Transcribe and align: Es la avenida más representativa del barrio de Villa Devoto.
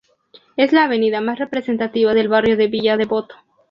Es 0.57 0.73
la 0.73 0.85
avenida 0.85 1.21
más 1.21 1.37
representativa 1.37 2.15
del 2.15 2.27
barrio 2.27 2.57
de 2.57 2.65
Villa 2.67 2.97
Devoto. 2.97 3.35